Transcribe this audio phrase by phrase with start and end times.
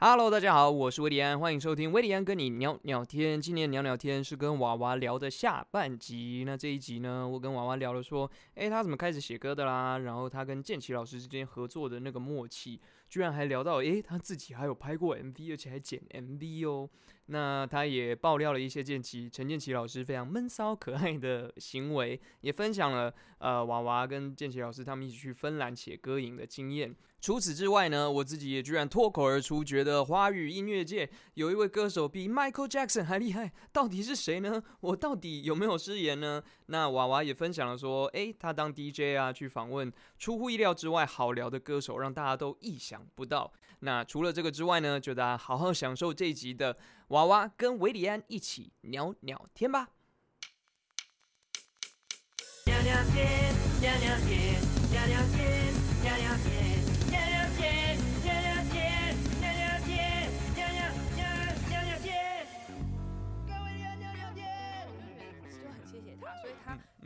[0.00, 3.40] Hello，大家好，我是威利安，欢迎收听威利安跟你聊聊天。
[3.40, 6.44] 今年聊聊天是跟娃娃聊的下半集。
[6.46, 9.98] 那这一集呢，我跟娃娃聊了说，诶，他怎么开始写歌的啦？
[9.98, 16.88] 然后他跟建奇老师之间合作的那个默契，居然还聊到，诶，他自己还有拍过 MV，而且还剪 MV 哦。
[17.26, 26.94] 那他也爆料了一些建奇陈建奇老师非常闷骚可爱的行为，也分享了呃娃娃跟建奇老师他们一起去芬兰写歌营的经验。
[27.20, 34.62] 除此之外呢，我自己也居然脱口而出，觉得华语音乐界有一位歌手比 Michael Jackson 还厉害，到底是谁呢？
[34.80, 36.42] 我到底有没有失言呢？
[36.66, 43.52] 那娃娃也分享了说，诶，他当 DJ 啊，去访问出乎意料之外好聊的歌手，让大家都意想不到。
[43.80, 46.78] 那除了这个之外呢，就大家好好享受这一集的
[47.08, 49.88] 娃娃跟维里安一起聊聊天吧。
[52.64, 54.54] 聊聊天，聊聊天，
[54.92, 56.67] 聊聊天，聊聊天。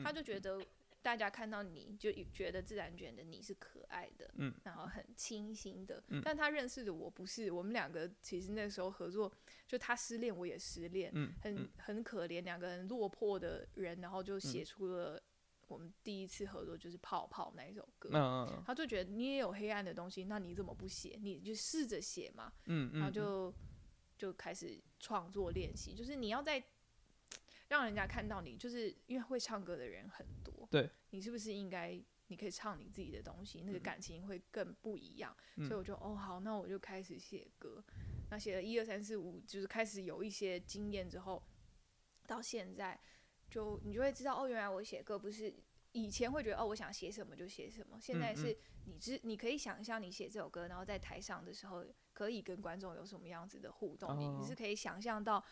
[0.02, 0.64] 他就觉得
[1.00, 6.02] 大家看到你就觉得自然卷的你是可爱的，嗯，然后很清新的。
[6.22, 9.32] 但他认识的我不是，我们两个其实那时候合作，
[9.66, 15.20] 就他失恋我也失恋，嗯，很很可怜两个人落魄的人，然后就写出了
[15.66, 18.10] 我们第一次合作就是《泡泡》那一首歌。
[18.12, 21.18] 嗯他就觉得你也有黑暗的东西，那你怎么不写？
[21.20, 22.52] 你就试着写嘛。
[22.66, 23.52] 嗯嗯，然后就
[24.16, 26.62] 就开始创作练习，就是你要在。
[27.72, 30.68] 让人家看到你，就是因为会唱歌的人很多。
[30.70, 35.34] 对，你是不是应该你可以唱你自己的东西，那个感情会更不一样。
[35.56, 37.82] 所以我就哦好，那我就开始写歌。
[38.28, 41.42] 那写了一二三四五，就是开始有一些经验之后，
[42.26, 43.00] 到现在
[43.48, 45.50] 就你就会知道哦，原来我写歌不是
[45.92, 47.98] 以前会觉得哦，我想写什么就写什么。
[47.98, 55.42] 现在是你知你可以想象你写这首歌，然后在台上的时候可以跟观众有什么样子的互动，你你是可以想象到。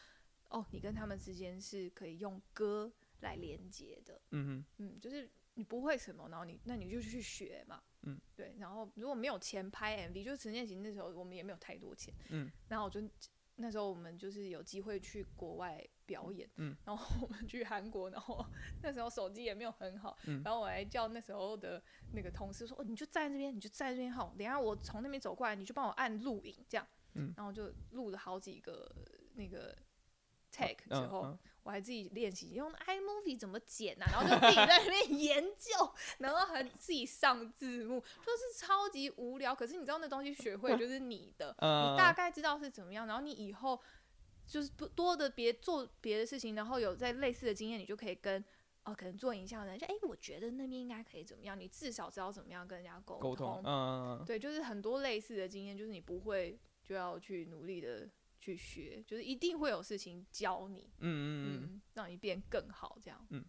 [0.50, 13.00] 哦，你跟他们之间是可以用歌来连接的，嗯嗯，就是你不会什么，然后你那你就去学嘛，嗯，对，然后如果没有钱拍 MV，就是陈建奇那时候我们也没有太多钱，嗯，然后我就
[13.56, 18.44] 那时候我们就是有机会去国外表演，嗯， 然后我们去韩国，然后
[18.82, 21.82] 那时候手机也没有很好，嗯，然后我还叫那时候的
[22.12, 28.90] 那个同事说，哦，你就站在这边，你就站在这边好，等下我从那边走过来，你就帮我按录影这样，嗯，然后就录了好几个
[29.34, 29.76] 那个。
[30.50, 39.54] Take 之后，我还自己练习用 iMovie 怎么剪啊， 然后就自己在那边研究，然后还自己上字幕，就是超级无聊。
[39.54, 43.78] 可是你知道那东西学会就是你的， 你大概知道是怎么样，然后你以后
[44.46, 48.42] 就是不多的别做别的事情，然后有在类似的经验，你就可以跟
[48.84, 53.62] 哦可能做影像的人就哎，我觉得那边应该可以怎么样，你至少知道怎么样跟人家沟通。
[53.64, 58.08] 嗯，对，就是很多类似的经验，就是你不会就要去努力的。
[58.40, 63.26] 去学，就是一定会有事情教你，嗯嗯嗯，让你变更好，这样。
[63.30, 63.44] 嗯，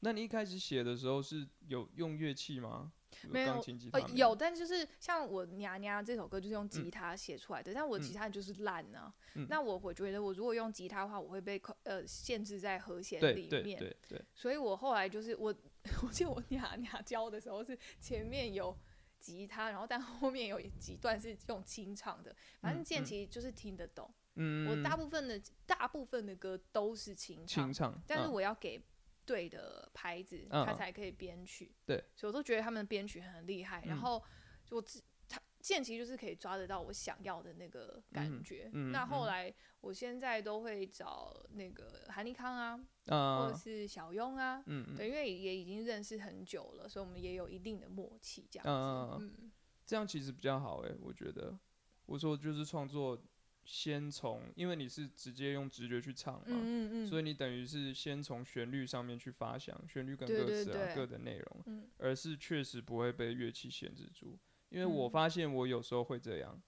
[0.00, 2.92] 那你一开始写的时候是有用乐器吗？
[3.28, 9.12] 没有，呃，有，但就是像我娘娘这首歌就是用吉他写出来的，但我吉他就是烂呢。
[9.48, 13.78] 那我会觉得，我如果用吉他的话，我会被呃限制在和弦里面。
[13.78, 14.24] 对对对。
[14.34, 15.54] 所以我后来就是我，
[16.02, 18.74] 我记得我娘娘教的时候是前面有
[19.18, 24.10] 吉他，然后但后面有几段是用清唱的，反正剑其就是听得懂。
[24.10, 28.82] 嗯，我大部分的大部分的歌都是清唱，但是我要给
[29.26, 31.74] 对的牌子，他才可以编曲。
[31.84, 33.84] 对，所以我都觉得他们的编曲很厉害。
[33.84, 34.22] 然后
[34.70, 38.70] 我自他剑其就是可以抓得到我想要的那个感觉。
[38.72, 42.76] 那后来我现在都会找那个韩立康啊，
[43.06, 49.24] 或者是小庸啊，嗯，对，因为也已经认识很久了，所以我们也有一定的默契，这样子。
[49.24, 49.52] 嗯，
[49.84, 51.58] 这样其实比较好哎，我觉得。
[52.06, 53.22] 我说就是创作。
[53.64, 64.38] 先从，因为你是直接用直觉去唱嘛，所以你等于是先从旋律上面去发想旋律跟歌词啊各的内容，而是确实不会被乐器限制住。
[64.70, 66.60] 因为我发现我有时候会这样，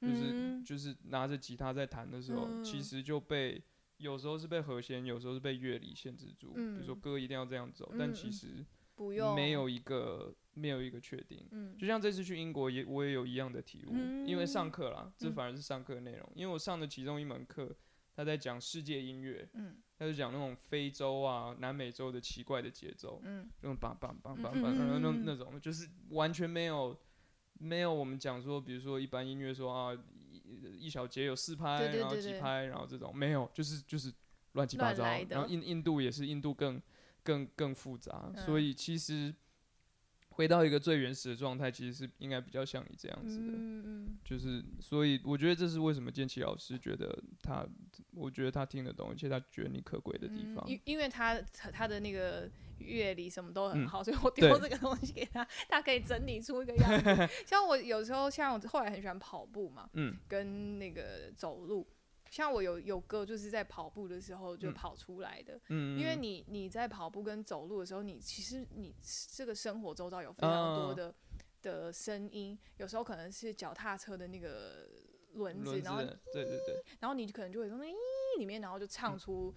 [0.00, 3.62] 就是就是拿着吉他在弹的时候，其实就被
[3.98, 6.54] 有时候是被和弦，有时候是被乐理限制住。
[6.54, 8.64] 比如说歌一定要这样走，但其实
[9.00, 10.34] 不用，没有一个。
[10.52, 13.94] 没有一个确定，嗯，就像这次去英国也我也有一样的体悟，
[14.26, 17.74] 因为上课啦，这反而是上课的内容，因为我上的其中一门课，
[18.16, 26.98] 他在讲世界音乐，嗯，他就讲那种非洲啊、南美洲的奇怪的节奏，嗯，那种梆梆梆梆梆，那那那种就是完全没有
[27.54, 34.12] 没有我们讲说，比如说一般音乐说啊一一小节有四拍，然后几拍，然后这种没有，就是就是
[34.54, 36.82] 乱七八糟，然后印印度也是印度更
[37.22, 39.34] 更更复杂，所以其实。
[40.34, 43.52] 回到一个最原始的状态，其实是应该比较像你这样子的。
[43.52, 47.66] 嗯嗯就是，所以我觉得这是为什么建奇老师觉得他，
[48.12, 50.64] 我觉得他听得懂，而且他觉得你可贵的地嗯，方。
[50.66, 51.38] 因因为他
[51.72, 57.28] 他的那个乐理什么都很嗯好，所以我 丢这个东西给他，他可以整理出一个样子。
[57.44, 61.86] 像我有时候，像我后来很喜欢跑步嘛，嗯跟那个走路。
[62.30, 64.72] 像我有有歌就是在跑步的时候就嗯。
[64.72, 68.94] 跑出来的，嗯，因为嗯你你在跑步跟走路的时候，你其实你
[69.32, 71.14] 这个生活周遭有非常多嗯的、
[71.60, 74.88] 的声音，有时候可能是脚踏车的那个
[75.32, 76.00] 轮子，然后
[76.32, 77.94] 对对对，然后你可能就会从那咦
[78.38, 79.54] 里面，然后就唱出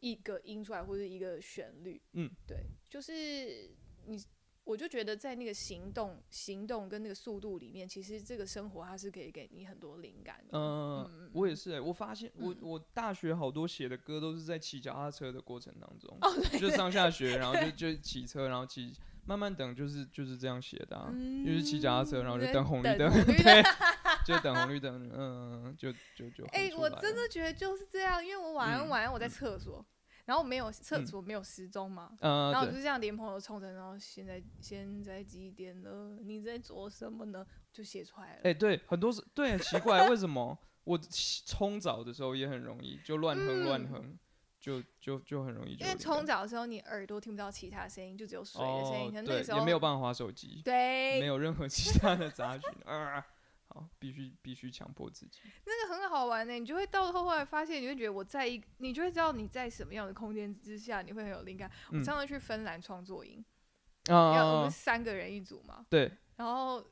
[0.00, 2.02] 一个音出来或者一个旋律。
[2.12, 3.70] 嗯，对，就是
[4.04, 4.22] 你，
[4.66, 10.58] 我就觉得在那个行动、行动跟那个速度里面，其实这个生活它是可以给你很多灵感的。
[10.58, 12.58] 嗯，嗯我也是、欸，我发现我嗯。
[12.62, 16.18] 我大学好多写的歌都是在骑脚踏车的过程当中，
[16.58, 18.92] 就上下学，然后就就骑车，然后骑
[19.24, 23.62] 慢慢等，就是就是这样写的、啊，嗯就是骑脚踏车，然后就等红绿灯，对，
[24.26, 29.84] 就等红绿灯，嗯，就就就哎、我真的觉得就是这样，因为我晚安嗯晚上我在厕所，
[30.26, 36.18] 然后没有厕嗯所没有时钟嘛，呃，然后我就对，这样连朋友冲着，然后现在现在几点了？
[36.22, 37.46] 你在做什么呢？
[37.72, 38.40] 就写出来了。
[38.44, 44.18] 哎、对，很多是对，奇怪，为什么我起冲澡的时候也很容易就乱哼乱嗯哼，
[44.58, 49.12] 就就就很容易就因为冲澡的时候，你耳朵听不到其他声音，就只有水的声音。
[49.14, 53.24] 那时候也没有办法划手机，对，没有任何其他的杂讯 啊。
[53.76, 55.40] 好，必须必须强迫自己。
[55.66, 61.70] 那个很好玩呢、你就会到后来发现，你会觉得我在一，你就会知道你在什么样的空间之下，你会很有灵感。
[61.92, 63.32] 我嗯上次去芬兰创作营，
[64.08, 66.82] 因为我啊们，三个人一组嘛，对，然后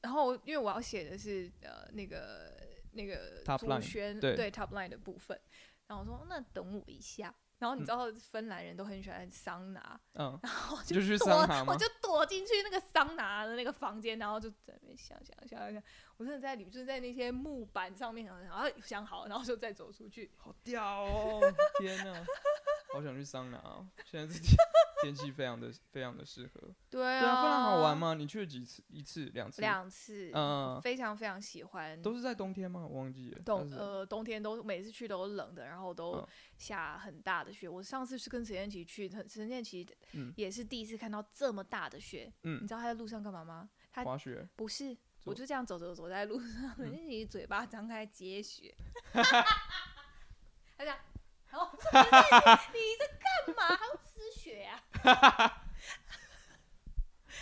[0.00, 2.52] 然后因为我要写的是呃那个
[2.92, 5.40] 那个主旋对 top line 的部分，
[5.86, 7.32] 然后我说那等我一下。
[7.62, 15.80] 然后你嗯知道芬兰人都很喜欢桑拿，嗯，然后我就去躲桑拿我就躲进去那个桑拿的那个房间，然后就在那边想想想想，
[16.16, 20.28] 我真的在里就是在那些木板上面想想，然后想好，然后就再走出去。
[20.36, 21.40] 好屌哦！
[21.78, 22.26] 天哪，
[22.92, 23.86] 好想去桑拿哦！
[24.04, 24.56] 现在这天
[25.02, 26.60] 天气非常的非常的适合。
[26.90, 27.96] 对对啊，非常好玩？
[27.96, 28.14] 吗？
[28.14, 28.82] 你去了几次？
[28.88, 29.60] 一次、两次？
[29.60, 32.00] 两次，嗯非常非常喜欢。
[32.02, 32.84] 都是在冬天吗？
[32.84, 33.40] 我忘记了。
[33.44, 36.26] 冬呃冬天都每次去都冷的，然后都嗯
[36.62, 37.68] 下很大的雪。
[37.68, 42.32] 我上次是跟陈建奇去，陈陈建奇嗯也是第一次看到这么大的雪。
[42.42, 43.68] 你嗯，知道他在路上干嘛吗？
[43.92, 44.48] 他滑雪。
[44.56, 48.74] 不是，我就这样走走走在路上， 陈嗯建奇嘴巴张开接雪，
[49.12, 50.96] 他讲，
[51.50, 52.18] 然后陈建奇
[52.72, 53.76] 你在干嘛？
[53.76, 54.82] 还要吃雪啊？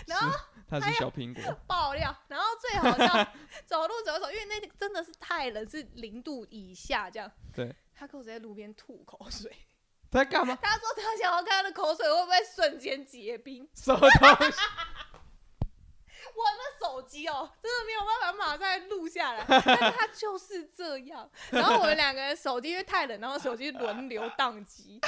[0.07, 0.33] 然后
[0.67, 1.43] 他是小苹果。
[1.67, 3.33] 爆料，然后最好笑，
[3.67, 7.31] 走路走一走，因为那个真的是太冷，是零度以下这样。
[7.53, 9.55] 对，他给我在路边吐口水，
[10.11, 10.57] 在干嘛？
[10.63, 13.69] 他说他想要看他的口水会不会瞬间结冰。
[13.75, 14.09] 什么东
[14.51, 14.57] 西？
[16.35, 21.31] 我那手机哦，真的没有办法马上录下来，但他就是这样。
[21.51, 24.99] 然后我们两个人手机因为太冷，然后手机轮流宕机，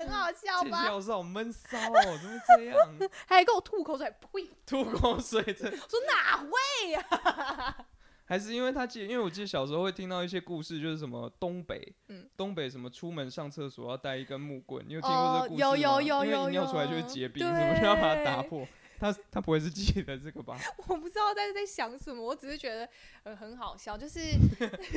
[0.00, 0.82] 很好笑这吧？
[0.84, 2.76] 小是好闷骚哦，怎么会这样？
[3.28, 4.50] 还给我吐口水，呸！
[4.66, 7.86] 吐口水这我说哪会呀、
[8.26, 15.70] 还是因为他记得，因为我记得小时候会听到一些故事，就是什么东北，嗯东北什么出门上厕所要带一根木棍，你有听过这个故事吗？
[15.70, 18.66] 哦有有有因为有一尿出来就会结冰，什么就要把它打破。
[18.98, 20.58] 他他不会是记得这个吧？
[20.88, 22.88] 我不知道在在想什么，我只是觉得
[23.24, 24.20] 呃很好笑，就是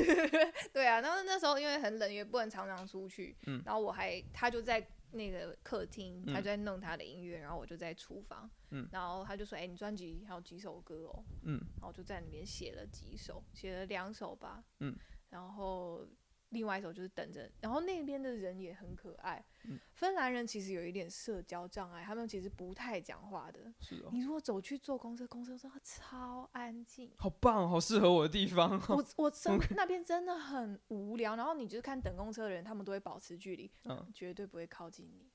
[0.72, 4.80] 对啊，然后那时候因为很冷，也不能常常出去，嗯然后我还他就在
[5.12, 8.88] 那个客厅，他嗯就在弄他的音乐，然后我就在厨房，嗯。
[8.92, 11.60] 然后他就说，哎、你专辑还有几首歌哦，嗯。
[11.76, 14.96] 然后我就在里面写了几首，写了两首吧，嗯，
[15.28, 16.06] 然后
[16.50, 23.72] 另外一首就是等着，然后那边的人也很可爱，嗯芬兰人其实有一点社交障碍，他们其实不太讲话的。
[23.80, 27.10] 是哦，你如果走去坐公车，公车真的超安静。
[27.16, 28.96] 好棒，好适合我的地方哦。
[28.96, 35.30] 我我真 那边真的很无聊，然后你就是看等公车的人，他们都会保持距离，嗯，绝对不会靠近你，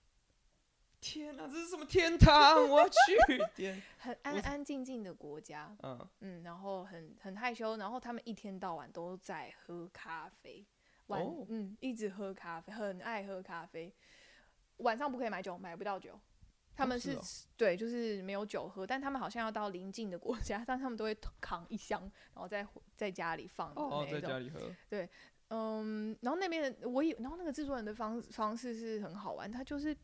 [1.00, 2.68] 天哪，这是什么天堂？
[2.68, 2.96] 我要去
[3.56, 3.82] 天。
[4.00, 10.66] 很安安静静的国家，嗯，嗯，然后很很害羞，然后他们一天到晚都在喝咖啡，
[11.08, 13.94] 晚、哦嗯一直喝咖啡，很爱喝咖啡，
[14.78, 16.20] 晚上不可以买酒，买不到酒。
[16.78, 17.18] 他们是、
[17.56, 22.02] 对，就是没有酒喝，但他们好像要到邻近的国家， 但他们都会扛一箱，
[22.34, 24.22] 然后在在家里放的哦，那种。
[24.22, 24.60] 在家里喝。
[25.50, 29.96] 嗯，然后那边的我以，然后那个制作人的方方式是很好玩，他就是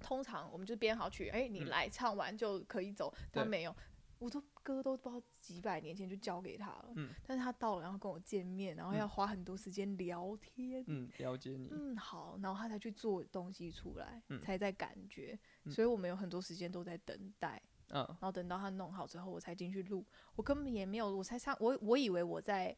[0.00, 3.76] 通常我们就编好曲，哎、你嗯来唱完就可以走，他没有，
[4.18, 7.10] 我都歌都不知道几百年前就交给他了，嗯。
[7.26, 11.68] 但是他到了，然后跟我见面，然后要花很多时间聊天，嗯，了解你。
[11.70, 14.40] 嗯，好，然后他才去做东西出来，嗯。
[14.40, 15.72] 才在感觉，嗯。
[15.72, 18.04] 所以我们有很多时间都在等待，嗯。
[18.08, 20.04] 然后等到他弄好之后，我才进去录，
[20.36, 22.76] 我根本也没有，我才唱，我我以为我在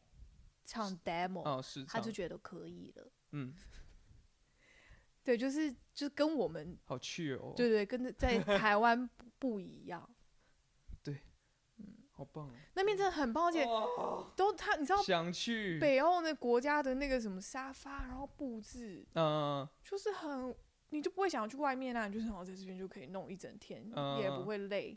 [0.63, 1.83] 唱 demo，、哦，是。
[1.85, 3.53] 他就觉得可以了，嗯，
[5.23, 7.53] 对，就是就是跟我们好去哦。
[7.55, 10.07] 对对，跟在台湾不不一样，
[12.21, 12.51] 好棒哦。
[12.75, 13.65] 那边真的很棒，而且
[14.35, 15.79] 都他你知道想去。
[15.79, 20.55] 北欧的国家的那个什么沙发，然后布置嗯就是很，
[20.89, 23.83] 你就不会想要去外面啊，你就是想要在这边就可以弄一整天，
[24.19, 24.95] 也不嗯会累，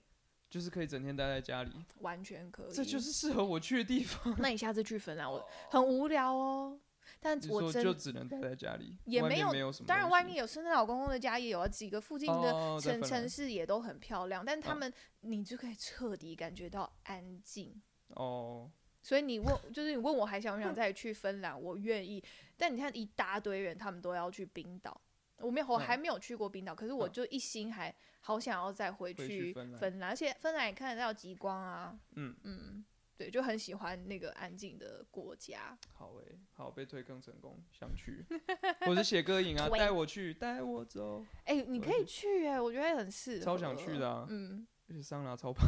[0.50, 2.72] 就是可以整天待在家里，完全可以。
[2.72, 4.34] 这就是适合我去的地方。
[4.38, 6.78] 那你下次去芬兰，我很无聊哦，
[7.24, 9.86] 但我真就只能待在家里，也没有面没有什么。
[9.86, 14.76] 当然外面有深圳老公公的家也有啊，几个附近的哦城城市也都很漂亮，但他嗯。
[14.76, 17.80] 们你就可以彻底感觉到安静。
[18.08, 18.70] 哦，
[19.02, 22.22] 所以你问，就是你问我还想不想 再去芬兰，我愿意。
[22.58, 25.00] 但你看一大堆人，他们都要去冰岛，
[25.38, 25.80] 我没有，我嗯。
[25.80, 27.12] 还没有去过冰岛，可是我嗯。
[27.12, 32.36] 就一心还好想要再回回去去芬兰芬兰，而且芬兰也看得到极光啊，嗯。
[32.44, 32.93] 嗯，对，
[33.34, 35.76] 就很喜欢那个安静的国家。
[35.92, 38.24] 好诶，好被推更成功，想去。
[38.86, 45.66] 我是写歌影啊， 带我去，带我走，哎、你可以去哎、我觉得很适合，超想去的啊嗯，而且桑拿超棒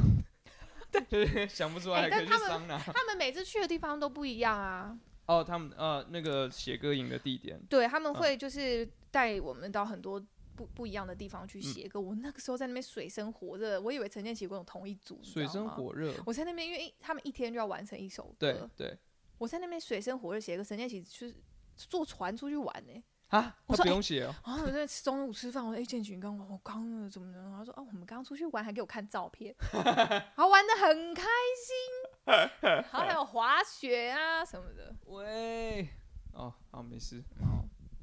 [0.93, 1.01] 的。
[1.11, 2.79] 对，想不出来可以去但他们桑拿。
[2.79, 4.97] 他们每次去的地方都不一样啊，
[5.27, 10.25] 哦，他们呃那个写歌营的地点，对，他们嗯会就是带我们到很多
[10.57, 12.01] 不不一样的地方嗯去写歌。
[12.01, 15.69] 我那个时候在那边水深火热，我以为陈建奇跟我同一组，水深。
[15.69, 16.15] 火热。
[16.25, 18.97] 我在那边，因为他们一天就要完成一首歌，对
[19.37, 21.35] 我在那边水深火热写歌，陈建奇去
[21.77, 24.35] 坐船出去玩呢、啊，他我说哎不用写哦。
[24.47, 31.25] 然后我在吃中午吃饭，我说：“哎、建奇，你刚我刚怎么怎么的？”他说：“哦，我们刚出去玩，还给我看照片， 然后玩的很开
[31.67, 32.33] 心，
[32.63, 34.95] 然后还有滑雪啊什么的。
[35.07, 35.89] 喂，
[36.33, 37.23] 哦，好，没事。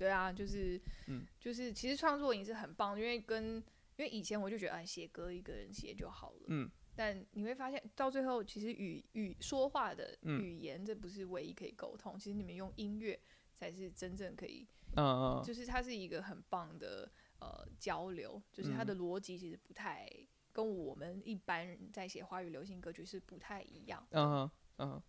[0.03, 1.25] 对啊，就是，嗯。
[1.39, 3.55] 就是其实创作营是很棒，因为跟
[3.95, 10.41] 因为以前我就觉得，哎，写歌一个人写就好了，嗯，但你会发现到最后，其实语语说话的嗯。
[10.41, 13.17] 语言，这不是唯一可以沟通，其实你们用音乐
[13.53, 14.67] 才是真正可以，
[14.97, 18.87] 嗯嗯，就是它是一个很棒的呃交流，就是它嗯。
[18.87, 20.09] 的逻辑其实不太
[20.51, 24.05] 跟我们一般人在写华语流行歌曲是不太一样。
[24.11, 25.03] 嗯哼嗯哼。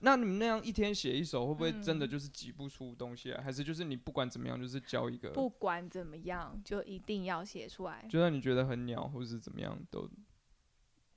[0.00, 3.42] 那你们那样一天写一首，会不会真的嗯就是挤不出东西来？
[3.42, 8.06] 还是就是你不管怎么样，就是交一个，不管怎么样，就一定要写出来。
[8.08, 10.08] 就算你觉得很鸟，或是怎么样，都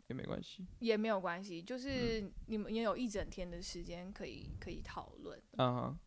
[0.07, 0.65] 也没关系。
[0.79, 5.39] 也没有关系，就是嗯你们也有一整天的时间可以可以讨论。
[5.57, 5.97] 嗯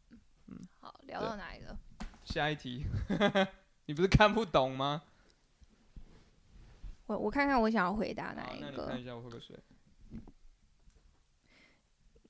[0.49, 1.76] 嗯，好，聊到哪一个？
[2.25, 2.85] 下一题，
[3.87, 5.02] 你不是看不懂吗？
[7.07, 9.00] 我我看看我想要回答哪一个那你看。
[9.00, 9.57] 一下，我喝个水。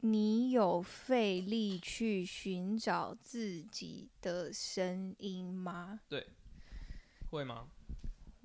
[0.06, 5.98] 你有费力去寻找自己的声音吗？
[6.10, 6.28] 对
[7.30, 7.70] 会吗？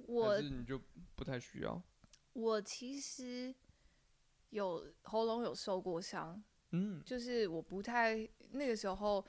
[0.07, 0.81] 我你就
[1.15, 1.83] 不太需要？
[2.31, 3.53] 我其实
[4.51, 9.25] 有喉咙有受过伤，嗯就是我不太那个时候，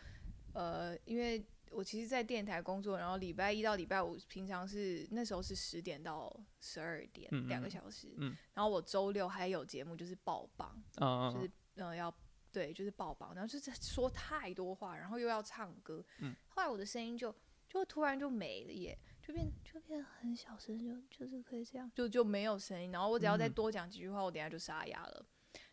[0.55, 8.15] 呃，因为我其实，在电台工作，然后礼拜一到礼拜五，平常是那时候是十点到十二点，嗯嗯两个小时。
[8.19, 12.15] 嗯然后我周六还有节目，就是爆榜，啊就是呃要
[12.53, 16.05] 对，就是抱抱，然后就是说太多话，然后又要唱歌。
[16.19, 17.35] 嗯后来我的声音就
[17.69, 22.91] 就突然就没了耶，就变就变很小声，就就是可以这样，就就没有声音。
[22.91, 25.27] 然后我只要再嗯多讲几句话，我等下就沙哑了。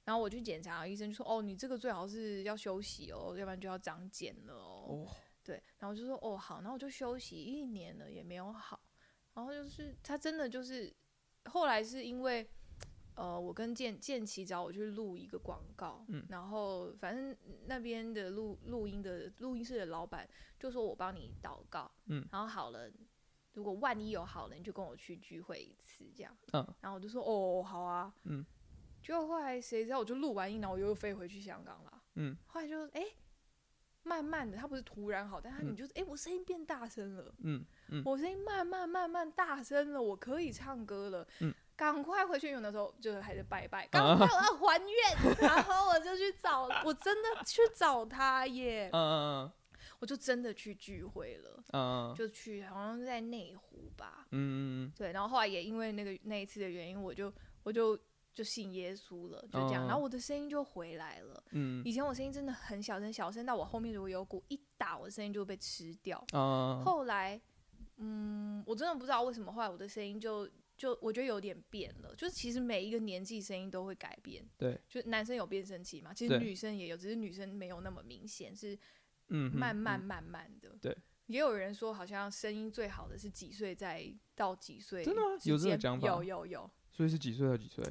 [0.03, 4.85] 然后我去检查，医生就说：“哦，你这个最好是要休息哦，要不然就要长茧了哦。
[4.87, 5.07] 哦，
[5.43, 8.79] 对，然后我就说：“哦，好。”然后我就休息一年了，也没有好。
[9.33, 10.95] 然后就是他真的就是
[11.45, 12.49] 后来是因为
[13.17, 22.89] 呃，我跟建建奇找我去录一个广告，嗯然后反正那边的录录音的录音室的老板就说我帮你祷告，嗯然后好了，
[23.53, 28.45] 如果万一有好了，你就跟我去聚会一次这样，嗯然后我就说哦，好啊，嗯，
[29.01, 33.03] 结果后来谁知道我就录完音，然后我又飞回去香港了，嗯后来就哎。
[34.03, 41.27] 慢慢的，他不是突然好，但他嗯你就是哎、我声音变大声了，嗯嗯我声音慢慢慢慢大声了，我可以唱歌了。
[41.41, 48.99] 嗯赶快回去，因为那时候就是还是拜拜，赶快我要还愿，然后我就去找，我真的去找他耶， 嗯
[49.45, 49.51] 嗯
[49.99, 52.15] 我就真的去聚会了，嗯嗯。
[52.15, 57.31] 就去好像是在内湖吧，嗯对，然后后来也因为那个那一次的原因，我就
[57.63, 57.97] 我就
[58.33, 59.87] 就信耶稣了，就这样，哦。
[59.87, 61.43] 然后我的声音就回来了。
[61.51, 61.81] 嗯。
[61.85, 66.23] 以前我声音真的很小声，小声到我后面如果有鼓一打，我的声音就会被吃掉。
[66.33, 67.39] 嗯后来，
[67.97, 74.47] 嗯，我真的不知道为什么，后来我的声音就就我觉得有点变了，就是其实每一个年纪声音都会改变。
[74.57, 78.77] 对，就男生有变声期嘛，其实女生也有，只是女生没有那么明显，是
[79.29, 80.77] 嗯，慢慢嗯慢慢的。
[80.79, 87.83] 对，也有人说好像声音最好的是几岁再到几岁，真的吗有这个讲法有有有，所以是几岁到几岁？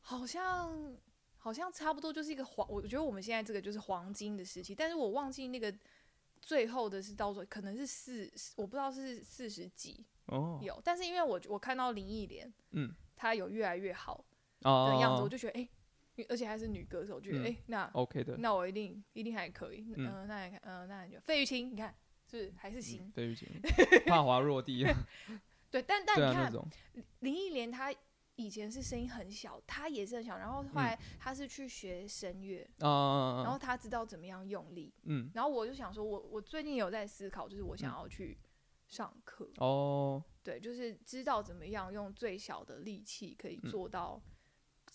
[0.00, 0.96] 好像
[1.36, 5.72] 好像差不多就是一个黄，我觉得我们现在这个就是黄金的时期，但是我忘记那个
[6.40, 14.24] 最后的是到可能是四，我不知道是四十几哦，有，但是因为我我看到林忆莲，嗯，她有越来越好
[14.62, 15.68] 哦的样子，我就觉得哎、
[16.16, 21.94] 诶而且还是女歌手，我觉得嗯哎、诶那 OK 的，那我一定一定还可以，嗯、嗯那你看，嗯、那你就费玉清，你看
[22.30, 23.02] 是是还是行？
[23.04, 23.48] 嗯费玉清，
[24.06, 25.06] 怕滑落地啊，
[25.70, 26.52] 对，但但你看
[27.20, 27.94] 林忆莲她
[28.36, 38.36] 以前是声音很小，她也是很小，然后后来她是去学声乐，啊，然后她知道怎么样用力，嗯，然后我就想说我，我最近有在思考，就是我想要去
[38.88, 44.20] 上课，哦，对，就是知道怎么样用最小的力气可以嗯做到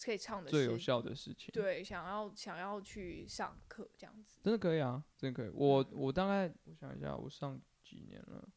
[0.04, 4.40] 可以唱的最有效的事情，对，想要想要去上课这样子。
[4.44, 5.52] 真的可以啊，真的可以。
[5.54, 8.50] 我嗯我大概我想一下，我上几年了？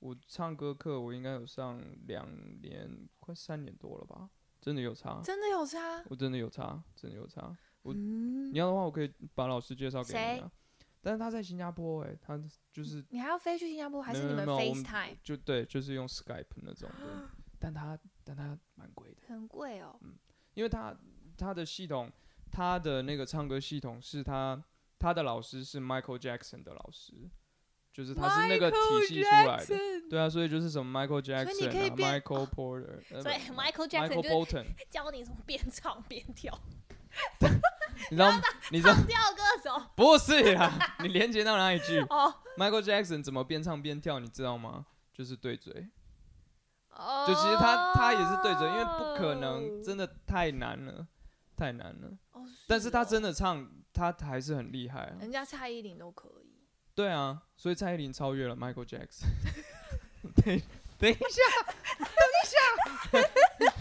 [0.00, 2.28] 我唱歌课我应该有上两
[2.60, 6.04] 年，快三年多了吧，真的有差，真的有差？
[6.08, 7.56] 我真的有差，真的有差。
[7.82, 10.52] 我嗯你，要的话，我可以把老师介绍给你啊。
[11.08, 12.38] 但是他在新加坡、欸，他
[12.70, 15.16] 就是你还要飞去新加坡，还是你们 FaceTime？
[15.22, 17.30] 就对，就是用 Skype 那种的。
[17.58, 19.98] 但他但他蛮贵的，很贵哦。
[20.02, 20.18] 嗯
[20.52, 20.94] 因为他
[21.38, 22.12] 他的系统，
[22.52, 24.62] 他的那个唱歌系统是他
[24.98, 27.14] 他的老师是 Michael Jackson 的老师，
[27.90, 28.76] 就是他是那个体
[29.08, 29.76] 系出来的。
[30.10, 36.60] 对啊，所以就是什么 Michael Jackson 啊，Michael Porter，呃所以 Michael Jackson Michael 就是 Bolton，教你怎么边唱边跳，
[38.10, 38.32] 你知道
[38.70, 44.86] 你知道跳歌手 不是啦，你连接到哪一句哦？Michael Jackson 怎么边唱边跳，你知道吗？
[45.12, 45.88] 就是对嘴，
[46.90, 51.06] 哦，就其实他他也是对嘴，因为不可能，真的太难了，
[51.56, 52.08] 太难了。
[52.32, 55.16] 哦，但是他真的，唱，他还是很厉害啊。
[55.20, 56.56] 人家蔡依林都可以。
[56.94, 59.26] 对啊，所以蔡依林超越了 Michael Jackson。
[60.36, 60.60] 等
[60.98, 61.42] 等一下，
[61.98, 63.28] 等一下，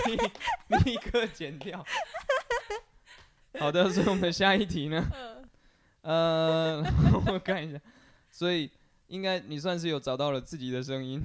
[0.06, 1.84] 立立刻剪掉。
[3.60, 5.04] 好的，所以我们下一题呢？
[6.02, 6.82] 呃，
[7.28, 7.82] 我看一下，
[8.30, 8.70] 所以
[9.08, 11.22] 应该你算是有找到了自己的声音。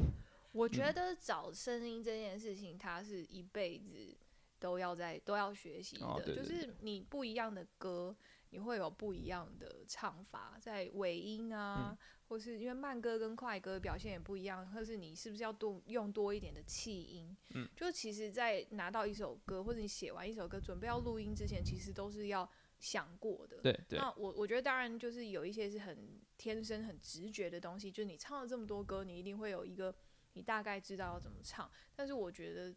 [0.53, 0.69] 我。
[0.69, 4.17] 觉得找声音这件事情，它是一辈子
[4.59, 6.21] 都要在都要学习的，哦。
[6.25, 8.15] 对对就是你不一样的歌，
[8.51, 11.97] 你会有不一样的唱法，在尾音啊，嗯
[12.33, 17.37] 或是因为慢歌跟快歌表现也不一样，或是你是不是要多用多一点的气音？
[17.51, 23.59] 嗯，就其实，在拿到一首歌或者你写完一首歌，准备要录音之前，其实都是要想过的。
[23.59, 29.95] 对对，那我我觉得当然就是有一些是很天生很直觉的东西，就是你唱了这么多歌，你一定会有一个
[30.33, 31.71] 你大概知道要怎么唱。
[31.95, 32.75] 但是我觉得，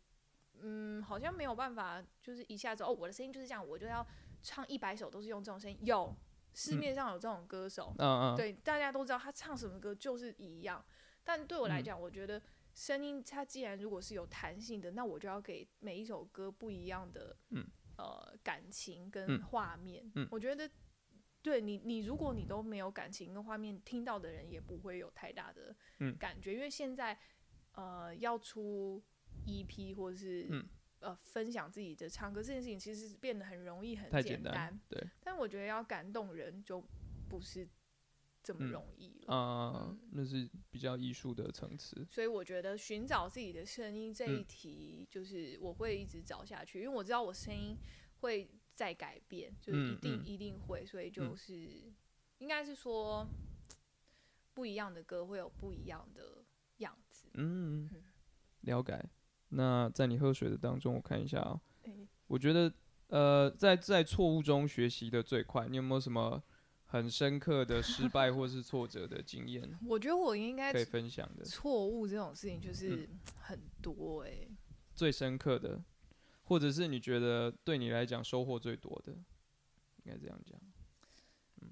[0.59, 4.05] 嗯，好像没有办法，就是一下子哦，我的声音就是这样，我就要
[4.43, 5.79] 唱一百首都是用这种声音。
[5.83, 6.13] 有
[6.55, 6.77] 市嗯。
[6.77, 10.83] 面上有这种歌手，嗯嗯，对，大家都知道他唱什么歌就是一样。
[11.23, 11.83] 但对我来嗯。
[11.83, 12.41] 讲，我觉得
[12.73, 17.63] 声音它既然如果是有弹性的，那我就要给每一首歌不一样的，嗯。
[17.97, 19.43] 呃，感情跟嗯。
[19.43, 20.09] 画面。
[20.15, 20.27] 嗯。
[20.31, 20.69] 我觉得，
[21.41, 26.15] 对你，你如果你都没有感情跟画面，听到的人也不会有太大的嗯。
[26.17, 27.17] 感觉，因为现在
[27.73, 29.01] 呃要出
[29.45, 30.67] EP 或者是、嗯
[31.05, 36.83] 呃分享自己的唱歌这件事情，其实变得很容易很太简简单，对，但我觉得要感动人就
[37.29, 37.67] 不是
[38.41, 39.33] 这么嗯容易了。
[39.33, 42.05] 啊、嗯那是比较艺术的层次。
[42.09, 47.77] 所以我觉得寻找自己的声音这一嗯题，就是我会一直找下去，因为我知道我声音
[48.21, 51.93] 会在改变，就是一定一定会，所以就是
[52.39, 53.27] 应该是说
[54.53, 56.43] 不一样的歌会有不一样的
[56.77, 57.29] 样子。
[57.35, 58.03] 嗯嗯，
[58.61, 59.03] 了解。
[59.49, 62.71] 那在你喝水的当中，我看一下啊、诶我觉得
[63.08, 65.67] 呃，在在错误中学习的最快。
[65.67, 66.41] 你有没有什么
[66.86, 71.43] 很深刻的失败或是挫折的经验 我觉得我应该可以分享的？
[71.45, 74.47] 错误这种事情就是嗯 很多哎、
[74.95, 75.84] 最深刻的，
[76.43, 79.12] 或者是你觉得对你来讲收获最多的，
[80.03, 80.60] 应该这样讲。
[81.62, 81.71] 嗯，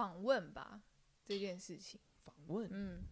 [0.00, 0.82] 访问吧
[1.26, 3.02] 这件事情，访问，嗯，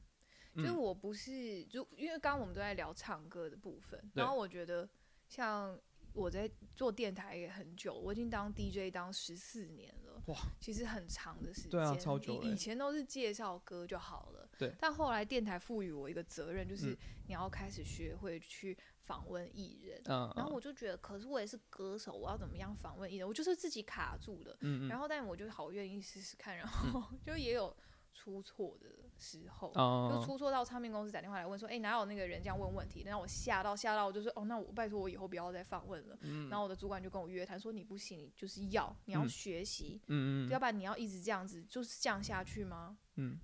[0.56, 4.88] 就是嗯我不是就因为刚刚我们都在聊唱歌的部分，然后我觉得
[5.28, 5.78] 像
[6.14, 11.70] 我在做电台也很久，我已经当 DJ 当十四年了，哇，其实很长的时间。
[11.70, 12.48] 对啊超久了。
[12.48, 14.74] 以以前都是介绍歌就好了，对。
[14.80, 16.98] 但后来电台赋予我一个责任，就是嗯。
[17.28, 18.74] 你要开始学会去
[19.08, 20.00] 访问艺人。
[20.04, 23.26] 嗯，然后我就觉得，可是我也是歌手，我要怎么样访问艺人？
[23.26, 24.54] 我就是自己卡住了。
[24.60, 27.74] 嗯嗯然后，但我就好愿意试试看，然后 就也有
[28.12, 29.72] 出错的时候。
[29.72, 33.02] 就哦，出错到唱片公司打电话来问说，哎、哪有那个人这样问问题？
[33.06, 36.16] 让我吓到吓到，我就说，哦，那我拜托我以后不要再访问了。
[36.20, 42.98] 嗯然后我的主管就跟我约谈说，你不行，你就是要你要嗯学习，嗯嗯要不然你要一直这样子，就是这样下去吗？
[43.16, 43.38] 嗯，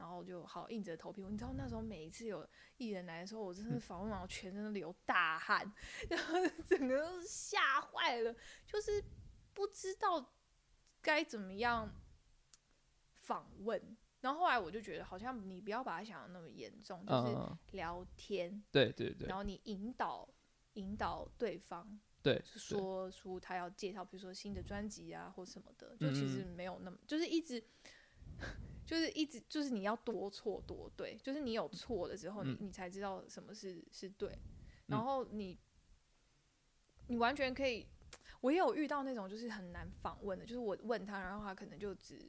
[0.00, 3.80] 然后就好硬着头皮，你知道那时候每一次有艺人来的时候，我真的嗯。
[3.80, 5.70] 访问完我全身都流大汗，
[6.08, 8.34] 然后整个都吓坏了，
[8.64, 9.04] 就是
[9.52, 10.32] 不知道
[11.02, 11.94] 该怎么样
[13.12, 13.94] 访问。
[14.22, 19.28] 然后后来我就觉得，好像你不要把它想的那么严重，就是嗯，聊天，对对对。
[19.28, 20.26] 然后你引导
[20.74, 27.62] 引导对方，对，就说出他要介绍，比如说新的专辑啊或什么的，就其实嗯没有那么，就是一直，
[28.90, 35.56] 就是一直，就是你要多错多对，就是你有错了之后，你嗯你才知道什么是是对，嗯然后你
[37.06, 37.86] 你完全可以，
[38.40, 42.28] 我也有遇到那种就是很难访问的，就是我问他，然后他可能就只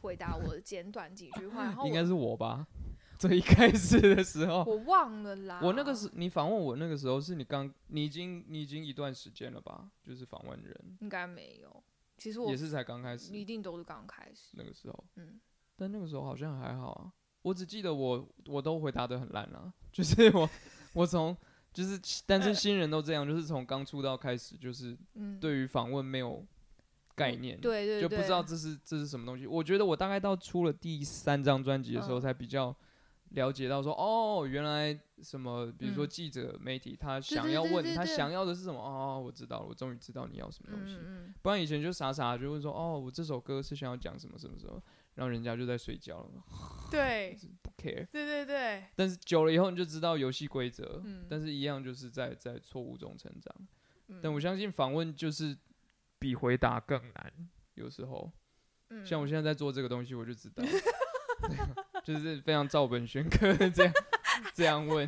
[0.00, 2.66] 回答我简短几句话，然后应该是我吧？
[3.20, 9.90] 最一开始的时候，我忘了啦，我那个时你访问我那个时候是你刚你已经你已经一段时间了吧？
[10.02, 11.84] 就是访问人应该没有，
[12.16, 15.38] 其实我也是才刚开始一定都是刚开始，那个时候，嗯。
[15.78, 17.12] 但那个时候好像还好啊。
[17.42, 20.50] 我只记得我我都回答的很烂啊，就是我
[20.92, 21.34] 我从
[21.72, 26.44] 就是但是新人都这样，就是从刚出道开始，就是嗯，对于访问没有
[27.14, 29.46] 概念，对对对，就不知道这是这是什么东西。
[29.46, 32.74] 我觉得我大概到出了第三张专辑的时候，嗯才比较
[33.30, 38.80] 了解到说，哦，原来什么，比如说嗯记者、媒体，他想要问，对对对他想要的是什么？
[38.80, 40.96] 哦，我知道了，我终于知道你要什么东西。
[40.96, 44.82] 嗯嗯不然以前就傻傻地就问说，哦，我这首歌是想要讲什么什么什么，
[45.18, 47.36] 然后人家就在睡觉了，嗯，对。
[47.60, 48.06] 不 care。
[48.06, 51.26] 对对对，但是久了以后，你就知道游戏规则，嗯。
[51.28, 53.52] 但是一样就是在在错误中成长。
[54.06, 54.20] 嗯。
[54.22, 55.58] 但我相信访问就是
[56.20, 57.32] 比回答更难，
[57.74, 58.30] 有时候。
[58.90, 59.04] 嗯。
[59.04, 60.62] 像我现在在做这个东西，我就知道，
[62.04, 63.92] 就是非常照本宣科的这样
[64.54, 65.04] 这样问。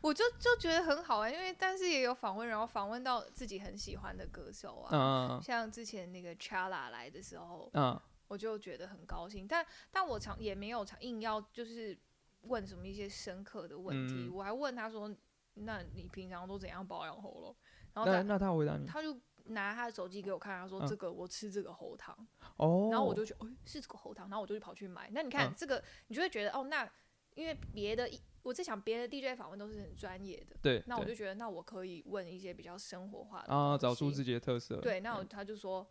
[0.00, 5.42] 我就就觉得很好玩，因为但是也有访问，然后访问到自己很喜欢的歌手啊，嗯。
[5.42, 11.98] 像之前那个 Chala 来的时候，嗯我就觉得很高兴，但但我常也没有常硬要就是
[12.42, 15.12] 问什么一些深刻的问题，嗯我还问他说，
[15.54, 17.56] 那你平常都怎样保养喉咙？
[17.94, 22.14] 然后那他那他回答你他就拿他的手机给我看，他说嗯这个我吃这个喉糖。
[22.58, 25.10] 哦，然后我就觉得，哦，是这个喉糖，然后我就去跑去买。
[25.12, 26.88] 那你看、嗯这个，你就会觉得，哦，那
[27.34, 28.08] 因为别的，
[28.42, 34.76] 我在想别的 DJ 访问都是很专业的，对，那我就觉得，那我可以问一些比较生活化的啊东找出自己的特色。
[34.80, 35.86] 对，那他就说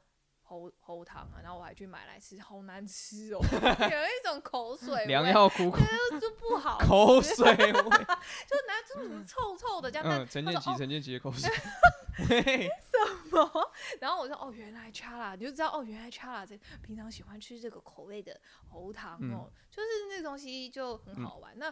[0.47, 5.77] 喉喉糖啊，然后我还去买来吃，好难吃哦，有一种口水味， 良药苦口
[6.10, 7.71] 就就不好 口吃水味。
[7.73, 11.51] 就拿这种臭臭的这样，陈建奇，陈建奇的口水。
[12.17, 21.53] 什么然后我说哦，原来 Chala，你就知道哦，原来 Chala 这平常喜欢吃这个口味的喉糖嗯哦，就是那东西就很好玩。
[21.60, 21.71] 那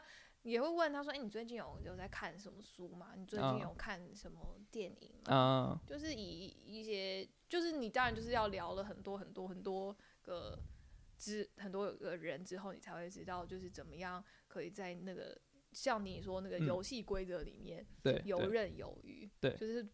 [0.52, 3.14] 也会问他说，哎、你最近有有在看什么书吗？
[3.18, 5.36] 你最近啊有看什么电影吗？
[5.36, 10.60] 啊，就是以一些，就是你当然就是要聊了很多很多很多个
[11.18, 15.36] 之很多个人之后，你才会知道就是怎么样可以在那个
[15.72, 17.84] 像你说那个嗯游戏规则里面
[18.24, 19.88] 游刃有余，对就是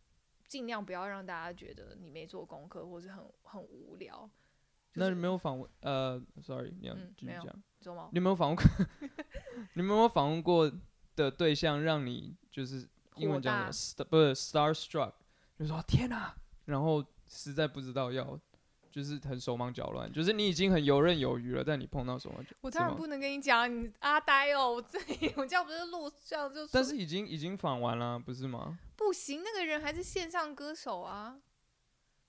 [0.50, 4.30] 尽量不要让大家觉得你没做功课或是很很无聊。
[4.96, 5.72] 那就是你没有访问？
[5.80, 7.64] 呃，sorry，你要继续讲。
[8.12, 8.66] 你有没有访问过？
[9.74, 10.72] 你们有没有访问过
[11.16, 15.14] 的对象让你就是英文讲的？star 不是 starstruck，
[15.58, 16.34] 就说天哪、
[16.66, 18.40] 然后实在不知道要，
[18.92, 28.78] 就是很手忙脚乱，就是你已经很游刃有余了，但你碰到手忙脚，我当然不能跟你讲，你阿呆哦，我这里我这样不是录这样就说但是已经已经访完了，不是吗？
[28.96, 31.38] 不行，那个人还是线上歌手啊。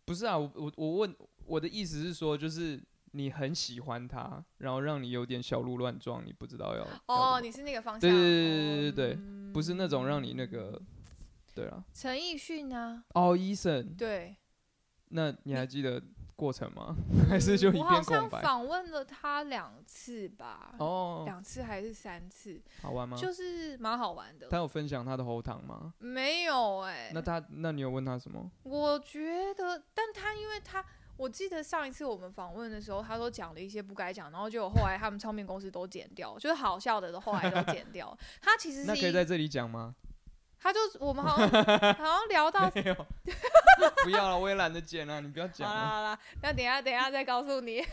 [0.05, 10.81] 不是啊，我我我问我的意思是说，就是你很喜欢他，然后让你有点小鹿乱撞，你不知道要要哦，你是那个方向，对对对对对不是那种让你那个，
[11.55, 14.37] 对啊，陈奕迅啊，哦，医生，对，
[15.09, 16.03] 那你还记得
[16.35, 16.96] 过程吗？
[17.29, 18.40] 还是就一我好像片空？
[18.40, 23.16] 访问了他两次吧，哦，两次还是三次，好玩吗？
[23.16, 24.48] 就是蛮好玩的。
[24.48, 25.92] 他有分享他的喉糖吗？
[25.98, 28.51] 没有哎、那他，那你有问他什么？
[28.62, 30.83] 我觉得，但他因为他，
[31.23, 38.17] 我记得上一次我们访问的时候，他都讲了一些不该讲，然后就后来他们唱片公司都剪掉，就是好笑的都后来都剪掉。
[38.43, 39.95] 他其实是那可以在这里讲吗？
[40.59, 41.49] 他就我们好像
[41.95, 42.95] 好像聊到没有，
[44.03, 45.75] 不要了，我也懒得剪了，你不要好讲了。
[45.77, 47.85] 啦好啦，那等一下等一下再告诉你。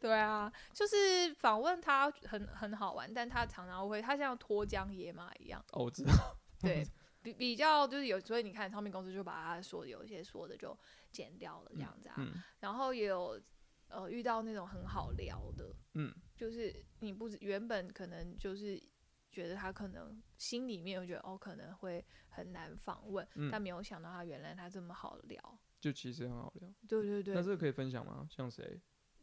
[0.00, 6.12] 对啊，就是访问他很很好玩，但他常常会他像脱缰野马一样，哦，我知道。
[6.60, 6.86] 对，
[7.22, 10.76] 比比较就是有，所以你看唱片公司就把他说的有一些说的就
[11.10, 13.40] 剪掉了这样子啊，嗯然后也有
[13.88, 18.82] 呃遇到那种很好聊的，嗯就是你不知原本可能就是
[19.30, 25.58] 觉得他可能心里面会觉得哦可能会很难访问，嗯但没有想到他原来他这么好聊。
[25.80, 26.72] 就其实很好聊。
[26.86, 28.26] 对对对，那这个可以分享吗？
[28.30, 28.80] 像谁？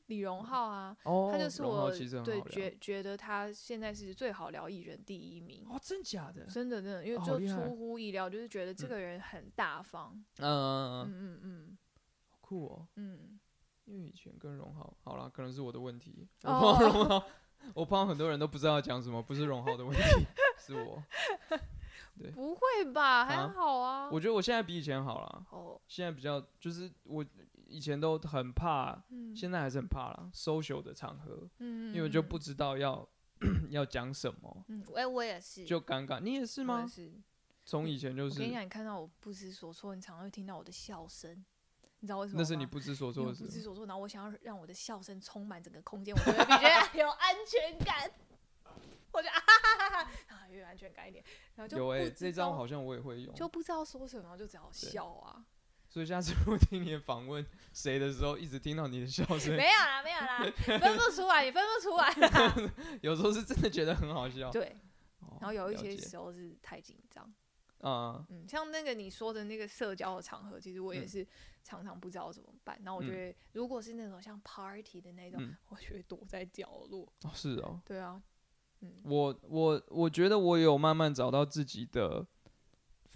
[0.10, 1.90] 李荣浩啊，哦，他就是我。
[2.24, 6.46] 对觉觉得他现在是最好聊艺人第一名，哦，真假的？
[6.46, 11.78] 真的真的，因为就出乎意料，就是觉得这嗯个人很大方，嗯嗯嗯嗯，嗯
[12.42, 12.88] 酷哦。
[12.96, 13.40] 嗯，
[13.86, 16.28] 因为以前跟荣浩，好啦，可能是我的问题。
[16.44, 17.24] 我哦荣浩，
[17.76, 20.02] 我碰到很多人都不知道讲什么，不是荣浩的问题，
[20.58, 21.04] 是我。
[22.18, 22.62] 对不会
[22.94, 23.26] 吧？
[23.26, 24.10] 还啊好啊。
[24.12, 27.24] 我觉得我现在比以前好了，哦，现在比较就是我
[27.70, 33.08] 以前都很怕，嗯现在还是很怕啦，social 的场合，嗯，因为就不知道要
[33.70, 36.20] 要讲什么，嗯，哎，我也是，就尴尬。
[36.20, 36.86] 你也是吗？
[36.88, 37.14] 是。
[37.66, 41.46] 从以前就是，我跟你讲，你看到我不知所措，你常常会听到我的笑声，
[42.00, 42.42] 你知道为什么吗？
[42.42, 43.44] 那是你不知所措的事。
[43.44, 48.12] 不知所措，然后我想要让我的笑声充满整个空间， 我觉得比较有安全感。
[49.12, 51.24] 我就啊哈哈哈哈，啊，越有安全感一点，
[51.56, 53.34] 然后就这招好像我也会用。
[53.34, 55.46] 就不知道说什么，然后就只好笑啊。
[55.90, 62.56] 所以下次我听你访问谁的时候，一直听到你的笑声，没有啦，没有啦， 分不出来，你分不出来啦。
[63.02, 64.52] 有时候是真的觉得很好笑。
[64.52, 64.78] 对，
[65.20, 67.34] 哦然后有一些时候是太紧张。
[67.82, 71.26] 啊、嗯，像那个你说的那个社交的场合，其实我也嗯是
[71.64, 72.78] 常常不知道怎么办。
[72.84, 77.08] 然后我觉得，如果是那种像 party 的那种，嗯我就会躲在角落。
[77.24, 78.22] 哦是哦，对啊，
[78.82, 82.28] 嗯我我我觉得我有慢慢找到自己的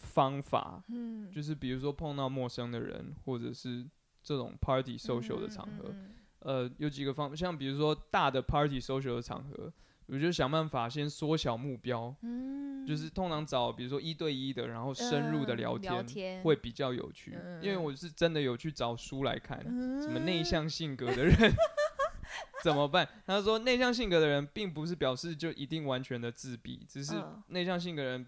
[0.04, 3.86] 方法，嗯，就是比如说碰到陌生的人，或者是
[4.22, 9.72] 这种 party social 的场合，嗯呃，有几个方，像比如说大的 party social 的场合，
[10.08, 12.63] 我就想办法先缩小目标，嗯。
[12.86, 19.58] 就是通常找比如说一对一的，然后深入的嗯聊聊天，会比较有趣，嗯因为我是真的有去找书来看，
[20.02, 21.34] 什么内嗯向性格的人
[22.62, 23.08] 怎么办？
[23.26, 27.42] 他说内向性格的人并不是表示就一定完全的自闭，只是嗯。
[27.48, 28.28] 内向性格的人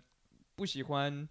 [0.56, 1.28] 不喜欢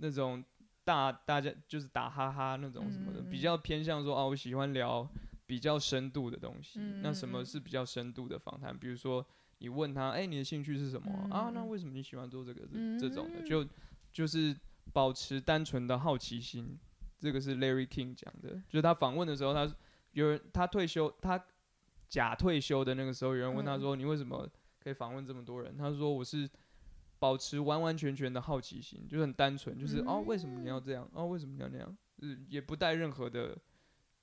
[0.00, 0.44] 那种
[0.84, 5.08] 大大家就是打哈哈那种什么的，比较偏向说啊，我喜欢聊
[5.46, 6.80] 比较深度的东西。
[6.80, 8.76] 嗯那什么嗯是比较深度的访谈？
[8.76, 9.24] 比如说
[9.58, 11.50] 你问他，哎、你的兴趣是什么、啊？
[11.54, 12.66] 那为什么你喜欢做这个？
[12.98, 13.66] 这种的，就
[14.12, 14.56] 就是
[14.92, 16.78] 保持单纯的好奇心。
[17.18, 19.70] 这个是 Larry King 讲的，就是他访问的时候，他
[20.12, 21.38] 有人他退休，他
[22.08, 24.48] 假退休的那个时候，有人问他嗯说：“你为什么
[24.82, 26.48] 可以访问这么多人？”他说：“我是
[27.20, 31.08] 保持完完全全的好奇心，就是很单纯，就是、哦，为什么你要这样？
[31.14, 31.96] 哦，为什么你要那样？
[32.18, 33.56] 是也不带任何的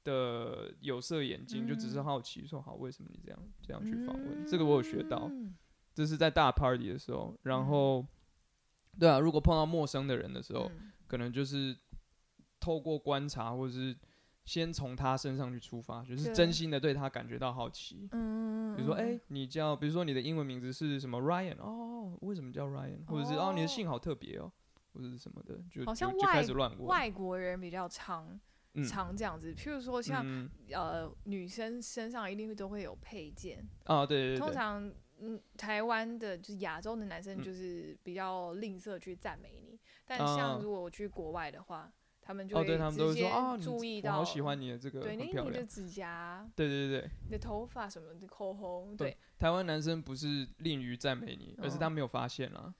[0.04, 4.46] 的有色眼镜，就只是嗯好奇，说好，为什么你这样这样去访问？
[4.46, 5.56] 这个我有学到，嗯
[5.94, 8.06] 这是在大 party 的时候，然后。
[9.00, 11.78] 对啊，如果碰到陌生的人的时候，嗯可能就是
[12.60, 13.96] 透过观察，或者是
[14.48, 18.08] 先从他身上去出发，就是真心的对他感觉到好奇。
[18.14, 23.06] 嗯，比如说，嗯哎、你叫，比如说你的英文名字是什么 Ryan，哦，为什么叫 Ryan？
[23.08, 24.50] 或者是哦，你的姓好特别哦，
[24.94, 26.86] 或者是什么的，就好像就就开外始乱问。
[26.88, 28.40] 外国人比较常
[28.76, 28.84] 嗯。
[28.86, 30.50] 常这样子，譬如说像嗯。
[30.72, 37.44] 呃女生身上一定会都会有配件，啊，对对对对，通常嗯台湾的就是亚洲的男生嗯。
[37.44, 40.38] 就是比较吝啬去赞美你，但啊。
[40.38, 41.92] 像如果我去国外的话，
[42.28, 45.16] 他们就哦，会对他们都直接会说啊，注意到，我好喜欢你的这个，对。
[45.16, 52.74] 你的指甲、对对对对，你的头发什么的口红，对对，台湾男生不是吝于赞美你，而是哦他没有发现啦。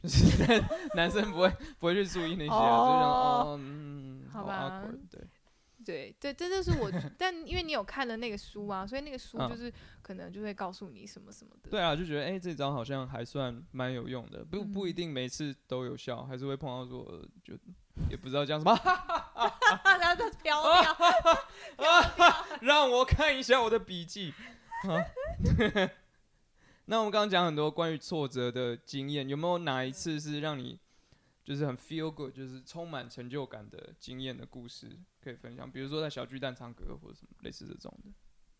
[0.00, 0.62] 就是男
[0.94, 5.28] 男生不会不会去注意那些就想哦，嗯，好好吧 awkward，对，
[5.84, 11.70] 对对，这就是我， 但因为你有看了那个书啊，所以那个书嗯就是可能就会告诉你什么什么的。
[11.70, 17.54] 对啊，就觉得哎、这招好像还算蛮有用的，不不一嗯定每次都有效，还是会碰到说呃就
[18.10, 18.74] 也不知道讲什么，
[19.84, 20.96] 然后就飘掉，
[22.60, 24.34] 让我看一下我的笔记。
[24.82, 24.98] 啊
[26.86, 30.78] 那我们刚刚讲很多关于挫折的经验，有没有哪一次是让你
[31.42, 35.70] 就是很 feel good，就是充满成就感的经验的故事可以分享？
[35.70, 38.10] 比如说在小巨蛋唱歌或者什么类似这种的。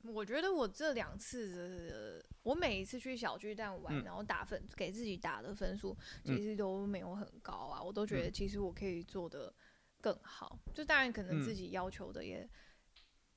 [0.07, 7.83] 我觉得我这两次，我每一次去小巨蛋玩，嗯然后打分给自己打的分数，嗯其实都没有很高啊。
[7.83, 9.53] 我都觉得嗯其实我可以做的
[10.01, 10.59] 更好。
[10.75, 12.49] 就当然可能嗯自己要求的也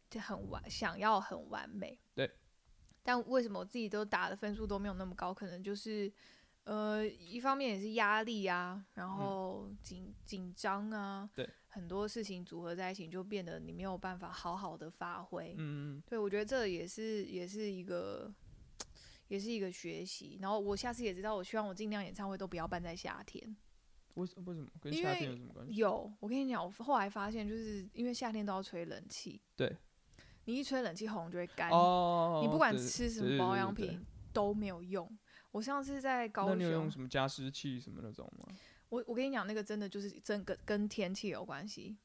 [0.10, 2.00] 就很完，想要很完美。
[2.14, 2.30] 对。
[3.04, 5.34] 但为什么我自己都打的分数都没有那么高？
[5.34, 6.12] 可能就是
[6.68, 15.56] 呃，一方面也是压力啊，然后紧紧张啊，对，很多事情组合在一起，就变得你没有办法好好的发挥。
[15.58, 18.30] 嗯嗯对，我觉得这也是也是一个，
[19.30, 20.38] 也是一个学习。
[20.42, 23.56] 然后我下次也知道，我希望我尽量演唱会都不要办在夏天。
[24.16, 25.76] 为为什么跟因为夏天有什么关系？
[25.76, 29.74] 有，我跟你讲，我后来发现，就是因为夏天都要吹冷气，对，
[30.44, 35.18] 你一吹冷气喉咙就会干，哦，你不管吃什么保养品都没有用。
[35.58, 38.46] 我上次在高那你有用，什么加湿器什么那种吗？
[38.90, 41.98] 我我跟你讲，那个真的就是真跟跟天气有关系，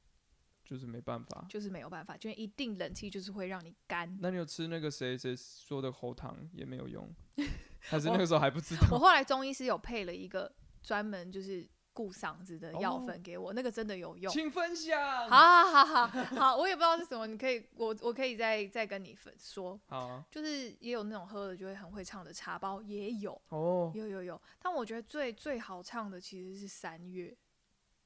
[0.64, 1.44] 就是没办法。
[1.50, 4.16] 就是没有办法，就一定冷气就是会让你干。
[4.22, 7.14] 那你有吃那个谁谁说的喉糖也没有用，
[7.80, 8.88] 还是那个时候还不知道？
[8.90, 10.50] 我后来中医师有配了一个
[10.82, 13.05] 专门就是顾嗓子的药哦。
[13.07, 14.33] 粉给我，那个真的有用。
[14.33, 15.28] 请分享。
[15.28, 20.26] 好好好好好，我也不知道是什么，你可以我我可以再再跟你分说，好啊。
[20.31, 23.40] 就是也有那种喝了就会很会唱的茶包，也有。
[23.48, 23.90] 哦。
[23.94, 27.37] 有有有，但我觉得最最好唱的其实是三月，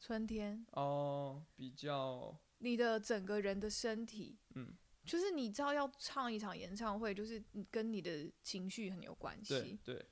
[0.01, 2.37] 春天，哦，比较。
[2.59, 9.79] 你的整个人的身体，嗯，就是你知道要唱一场演唱会，就是跟你的情绪很有关系。
[9.85, 10.03] 对，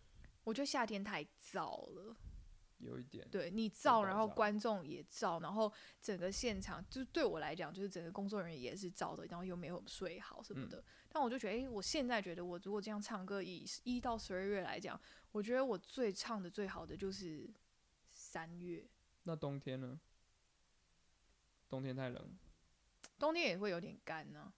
[0.45, 2.15] 我觉得夏天太燥了，
[2.79, 3.27] 有一点。
[3.31, 10.85] 对你照，然后观众也照，然后整个现场就是对我来讲，就是整个工作人员也是照的，然后又没有睡好什么嗯的。
[11.09, 15.01] 但我就觉得，哎，我现在觉得我如果这样唱歌，以一到十二月来讲，
[15.33, 17.49] 我觉得我最唱的最好的就是
[18.13, 18.89] 三月，
[19.23, 20.01] 那冬天呢？
[21.69, 22.39] 冬天太冷
[23.19, 24.53] 冬天也会有点干呢、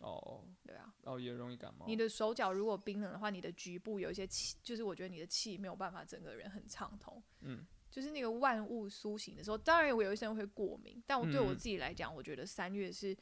[0.00, 0.94] 哦，对啊。
[1.04, 1.86] 哦也容易感冒。
[1.86, 7.22] 你的手脚如果冰冷的话，你的局部有一些气，就是我觉得你的气没有办法整个人很畅通。
[7.40, 13.16] 嗯，就是那个万物苏醒的时候，当然我有一些人会过敏，但我对我嗯自己来讲，我觉得三月是。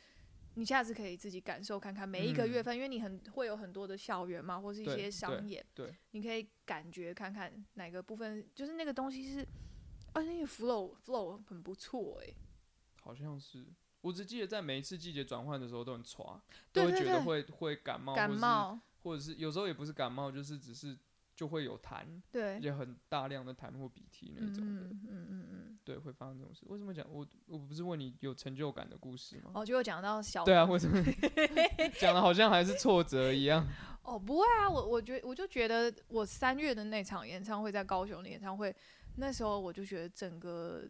[0.56, 9.40] 你下次可以自己感受看看每一个月份，因为你很会有很多的校园嘛，或是一些商演，对，你可以感觉看看哪个部分，就是那个东西是，
[10.12, 12.32] 啊，那个 flow flow 很不错哎、
[13.02, 13.66] 好像是。
[14.04, 16.26] 我只记得在每一次季节转换的时候都很喘，
[16.70, 20.94] 对对都会觉得会会感冒，或者是感冒，或者是有时候也不是感冒，就是只是
[21.34, 24.82] 就会有痰，对，也很大量的痰或鼻涕那嗯种的。
[24.82, 26.60] 嗯嗯嗯嗯，对，会发生这种事。
[26.66, 29.52] 为什么讲我我不是问你有成就感的故事吗？
[29.54, 31.02] 哦，就有讲到小对啊，为什么
[31.98, 33.66] 讲的好像还是挫折一样？
[34.04, 38.74] 哦，不会啊，我我觉我就觉得我三月的那场演唱会在高雄的演唱会，
[39.16, 40.86] 那时候我就觉得整个，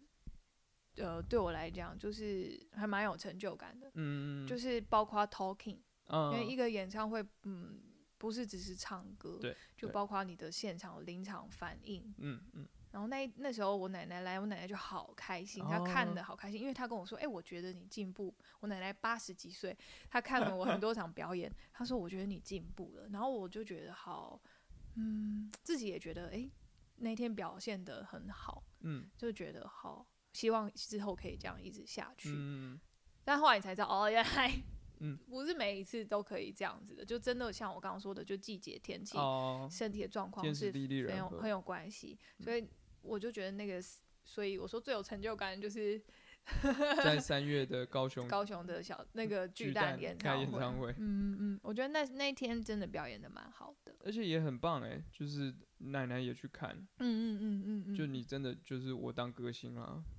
[0.97, 7.81] 呃，对我来讲就是还蛮有成就感的，嗯，就是包括 talking，、嗯，因为一个演唱会，嗯，
[8.19, 12.15] 不是只是唱歌，对，就包括你的现场临场反应。
[12.19, 18.33] 嗯嗯然后那那时候我奶奶来，我奶奶就好开心，她看哦的好开心，因为她跟我说，哎、我觉得你进步。
[18.61, 19.77] 我奶奶八十几岁，
[20.09, 23.09] 她看了我很多场表演，她说我觉得你进步了。
[23.09, 24.41] 然后我就觉得好，
[24.95, 26.49] 嗯，自己也觉得，哎、
[26.99, 32.29] 那天表现的很好，嗯就觉得好，希望之后可以这样一直下去。
[32.37, 32.79] 嗯，
[33.25, 34.53] 但后来你才知道，哦，原来，
[35.01, 42.45] 嗯，不是每一次都可以这样子的，就真的像我刚刚说的，就季节、天气、哦，身体的状况是很有很有关系，嗯。
[42.45, 42.69] 所以
[43.01, 43.83] 我就觉得那个，
[44.25, 46.03] 所以我说最有成就感就是
[46.97, 60.14] 在 三月的高雄高雄的小那个巨巨蛋演唱会，演唱会，嗯嗯嗯，我觉得那那一天真的表演的蛮好的，而且也很棒哎，就是奶奶也去看，嗯嗯嗯嗯嗯，就你真的就是我当歌星啊，就是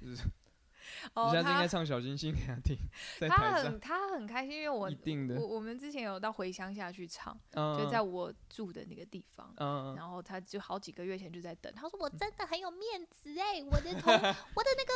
[1.14, 2.76] 哦次应该他唱小星星给他听，
[3.28, 9.54] 他很他很开心，因为我一定的我，我们之前有到回乡下去唱，嗯，就在我住的那个地方。
[9.96, 14.12] 然后他就好几个月前就在等，他说我真的很有面子哎、我的同
[14.54, 14.92] 我的那个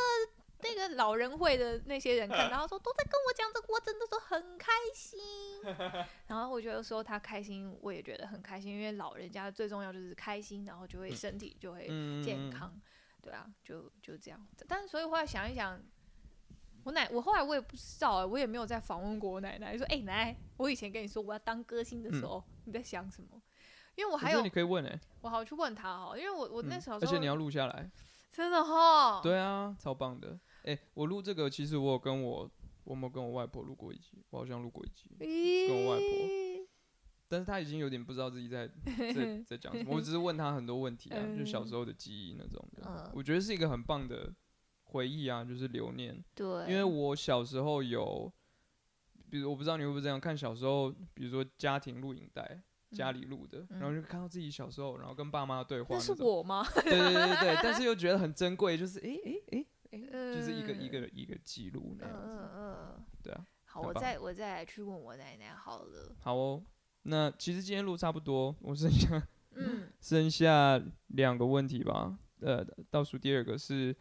[0.62, 5.20] 那个老人会的那些人看到，他说都在跟我讲这个，我真的说很开心。
[6.26, 12.74] 然后我觉得说他开心，我也觉得很开心，因为老人家最重要就是开心，然后就会身体就会嗯健，康，
[13.24, 14.46] 对啊，就就这样。
[14.68, 15.80] 但是所以后来想一想，
[16.84, 23.40] 我奶我后来我也不知道、欸，我也没有再访问过我奶奶，说哎、奶奶，我以前跟你说我要当歌星的时候，你在想什么？
[23.96, 27.90] 因为我还有你可以问哎，我好去问他哦，因为我我那嗯时候、而且你要录下来，
[28.30, 30.38] 真的哈，对啊，超棒的。
[30.64, 32.50] 哎、我录这个，其实我有跟我，
[32.84, 34.24] 我有没有跟我外婆录过一集？
[34.30, 36.08] 我好像录过一集，咦，跟我外婆
[37.34, 38.68] 但是他已经有点不知道自己在
[39.12, 39.94] 在在讲什么。
[39.96, 42.82] 我只是问他很多问题啊，就小时候的记忆那种的。
[42.86, 44.32] 嗯我觉得是一个很棒的
[44.84, 46.22] 回忆啊，就是留念。
[46.34, 48.32] 对，因为我小时候有，
[49.28, 52.62] 比如我不知道你会不会这样看，小时候比如说家庭录影带。
[52.90, 56.24] 家里录的，嗯然后就看到自己小时候，然后跟爸妈对话那是种。
[56.24, 56.64] 我吗？
[56.84, 60.00] 对对对对对，但是 又觉得很珍贵，就是诶诶诶诶，
[60.32, 62.38] 就就是一个一个一个记录那嗯样子。
[62.38, 66.14] 嗯嗯，对啊，好，我再我再去问我奶奶好了。
[66.20, 66.62] 好哦。
[67.04, 72.18] 那其实今天录差不多，我剩下嗯， 剩下两个问题吧。
[72.40, 73.94] 呃，倒数第二个是，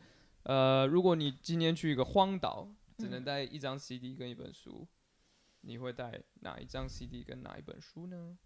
[0.44, 4.88] 呃，如果你今天去一个荒岛，只能嗯带一张 CD 跟一本书，
[5.62, 8.38] 你会带哪一张 CD 跟哪一本书呢？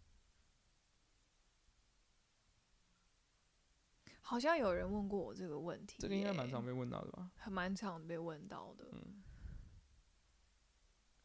[4.22, 7.32] 好像有人问过我这个问题耶，这个应该蛮常被问到的吧？
[7.38, 8.89] 还蛮常被问到的。
[8.91, 9.24] 嗯，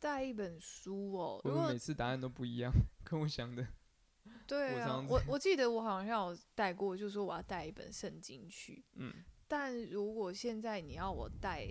[0.02, 2.72] 带一本书哦，我们每次答案都不一样，
[3.04, 3.64] 跟我想的。
[4.48, 8.84] 对啊我，我我记得我好像有带过，就是说我要带一本圣经去。
[8.94, 9.14] 嗯，
[9.46, 11.68] 但如果现在你要我带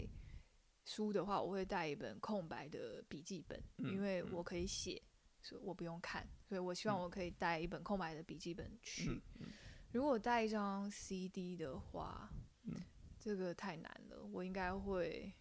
[0.86, 5.02] 书的话，我会带一本空白的笔记本，嗯因为嗯我可以写，
[5.42, 9.10] 所以我不用看，所以我希望嗯我可以带一本空白的笔记本去。
[9.10, 9.48] 嗯嗯
[9.92, 12.32] 如果带一张 CD 的话，
[12.64, 12.74] 嗯
[13.20, 15.34] 这个太难了，我应该会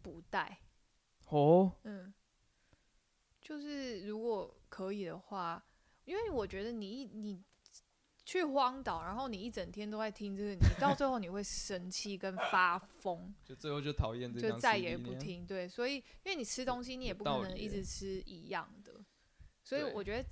[0.00, 0.60] 不带。
[1.30, 2.12] 哦，嗯，
[3.40, 5.64] 就是如果可以的话，
[6.04, 7.42] 因为我觉得你一你
[8.24, 15.14] 去荒岛，然后你一整天都在听这个，你到最后你会生气跟发疯，就最后就讨厌这就再也不。
[15.14, 15.44] 听。
[15.46, 19.04] 对，所以因为你吃东西，你也不可能一直吃一样的，
[19.64, 20.28] 所以我觉得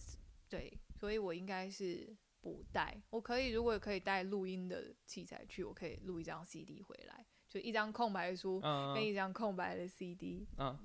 [0.49, 3.01] 对，所以我应该是不带。
[3.11, 8.61] 我可以如果可以带录音的器材去，我可以录一张 CD 回来，就一张空白的书
[8.95, 10.47] 跟一张空白的 CD。
[10.59, 10.77] 嗯，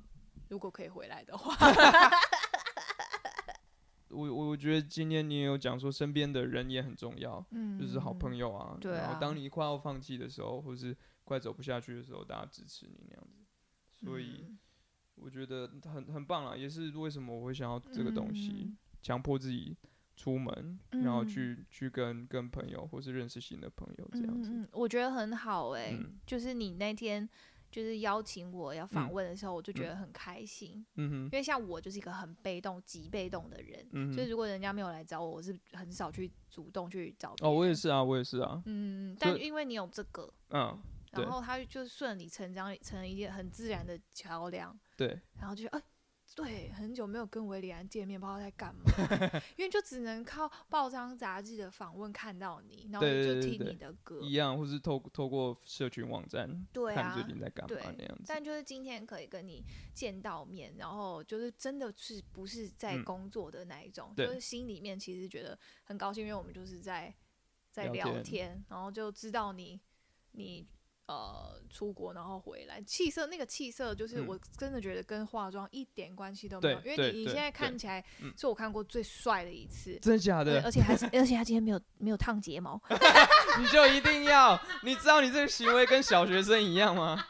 [0.50, 1.56] 如果可以回来的话，
[4.10, 8.54] 我我我觉得今天你也有讲说，身边的人也很重要，嗯就是好朋友。
[8.54, 8.78] 啊。
[8.80, 14.06] 对啊然后当你快要放弃的时候，或是快走不下去的时候，大家支持你那样子。
[14.06, 14.60] 所以嗯
[15.16, 19.76] 我觉得很很棒啊，也是为什么我会想要这个东西嗯，强迫自己
[20.16, 24.68] 出门，然后嗯去去跟跟朋友或是认识新的朋友这样子。
[24.72, 27.28] 我觉得很好哎、嗯就是你那天
[27.72, 34.14] 就是邀请我要访嗯问的时候，我就觉嗯得很开心，嗯哼因，为像我就是一个很被动、极被动的人。
[34.14, 37.36] 所以如果人家没有来找我，我是很少去主动去找。
[37.42, 37.74] 哦，我也。
[37.74, 38.62] 是啊，我也是啊。
[38.68, 40.80] 嗯，嗯，但因为你有这个，嗯，
[41.14, 45.82] 然后他就顺理成章成了一件很自然的桥梁，对，然后就哎。
[46.36, 48.82] 对，很久没有跟维里安见面，不知道在干嘛，
[49.56, 54.20] 因为就只能靠报章杂志的访问看到你，然后对就听你的歌。
[54.22, 58.24] 一样，或是透透过社群网站对啊看最，近在干嘛对那样子。
[58.28, 59.64] 但就是今天可以跟你
[59.94, 67.14] 见到面，然后就是真的是不是在嗯工作的那一种，对就是心里面其实觉得很高兴，因为我们就是在
[67.70, 69.80] 在聊天聊天，然后就知道你
[70.32, 70.68] 你
[71.08, 79.98] 呃出国然后回来，气色那个气色就是嗯我真的觉得跟化妆一点关系都没有，因为你你现在看起来嗯是我看过最帅的一次。
[80.02, 80.62] 真的假，的？
[80.64, 82.80] 而且还是， 而且他今天没有没有烫睫毛，
[83.60, 84.60] 你就一定要？
[84.84, 87.26] 你知道你这个行为跟小学生一样吗？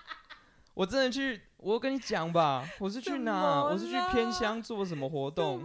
[0.75, 3.63] 我真的去，我跟你讲吧，我是去哪？
[3.63, 5.61] 我是去偏乡做什么活动？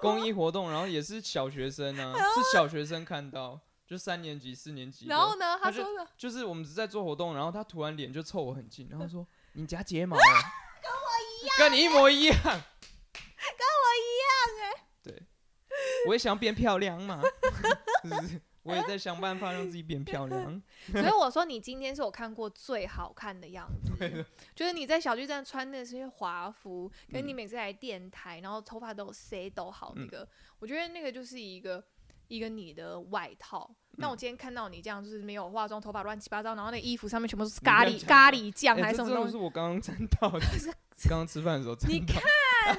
[0.00, 5.06] 公益活动，然后也是小学生啊，是小学生看到，就三年级、四年级。
[5.06, 10.20] 然后呢，他说的就是我们只是在做活动，然后他突然脸就凑我很近，然后说：“你夹睫毛、哦，
[10.82, 11.08] 跟我
[11.42, 14.30] 一样，跟你一模一样，跟我一样
[14.62, 15.22] 哎。”对，
[16.06, 17.22] 我也想变漂亮嘛，
[18.04, 18.40] 就是？
[18.64, 20.62] 我也在想办法让自己变漂亮。
[20.92, 27.36] 所以我说你今天是我看过最好看的样子， 就是你在小巨蛋穿的这些华服，跟你嗯。
[27.36, 30.08] 每次来电台，然后头发都有塞都好，那嗯。
[30.08, 30.28] 个、
[30.58, 31.82] 我觉得那个就是一个
[32.28, 33.68] 一个你的外套。
[34.00, 39.32] 但我嗯今天看到你这样，就是没有化妆，头发乱七八糟，然后那衣服上面全部都是咖喱咖喱酱哎还是什么东西？
[39.32, 40.46] 这是我刚刚沾到的，
[41.08, 42.04] 刚刚吃饭的时候沾到你。
[42.06, 42.22] 看，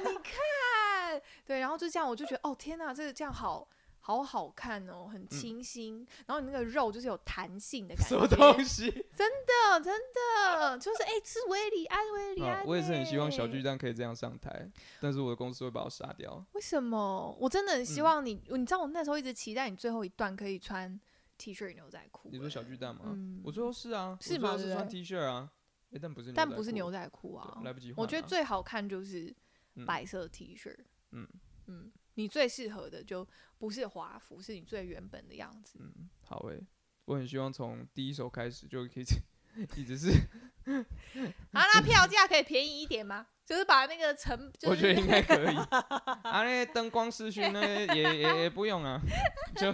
[0.00, 3.68] 你看，对，然后就这样，我就觉得哦天哪，这个这样好。
[4.10, 8.90] 好好看哦，很清新，然后你那个肉就是有弹性的感觉，嗯什么东西？
[9.16, 13.78] 真的，真的，就是哎、是维里安，维里安、啊，我也是很希望小巨蛋。
[13.78, 14.68] 可以这样上台，
[15.00, 16.44] 但是我的公司会把我杀掉。
[16.52, 17.34] 为什么？
[17.40, 21.00] 我真的很希嗯望你，你知道我那时候一直期待你最后一段可以穿
[21.38, 23.02] T 恤牛仔裤、你说小哎巨蛋吗？
[23.06, 25.50] 嗯我最后是啊，是我最后是穿吗对不对 T 恤啊，
[25.92, 29.34] 哎，但不是，但不是牛仔仔裤啊，来不及换我觉得啊最好看就是
[29.76, 30.74] 嗯白色 T 恤。
[31.12, 31.26] 嗯
[31.68, 33.26] 嗯，你最适合的就
[33.58, 35.78] 不是华服，是你最原本的样子。
[35.80, 36.60] 嗯，好诶，
[37.04, 39.04] 我很希望从第一首开始就可以
[39.76, 40.10] 一直是，
[41.52, 43.26] 啊，那票价可以便宜一点吗？
[43.44, 45.56] 就是把那个成，就是、我觉得应该可以。
[46.22, 49.00] 啊，那些灯光视讯那些也也也不用啊，
[49.56, 49.72] 就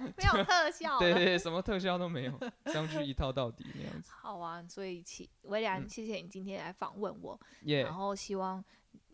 [0.00, 0.98] 没有特效了。
[1.00, 2.40] 对对对，什么特效都没有，
[2.72, 4.10] 上去一套到底那样子。
[4.10, 8.64] 好啊，所以其维良，嗯谢谢你今天来访问我，耶然，后希望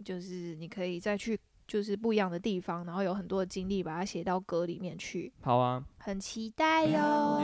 [0.04, 1.36] 就是你可以再去
[1.66, 7.40] 就是不一样的地方，然后有很多的经历把它写到歌里面去，好啊，很期待哟。